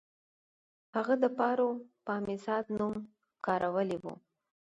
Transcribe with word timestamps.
هغه 0.95 1.13
د 1.23 1.25
پاروپامیزاد 1.37 2.65
نوم 2.77 2.95
کارولی 3.45 3.97
و 4.01 4.05